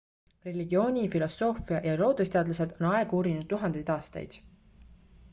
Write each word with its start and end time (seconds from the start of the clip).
religiooni 0.45 1.01
filosoofia 1.15 1.81
ja 1.87 1.93
loodusteadlased 1.99 2.73
on 2.79 2.87
aega 2.93 3.15
uurinud 3.19 3.47
tuhandeid 3.53 3.93
aastaid 3.97 4.39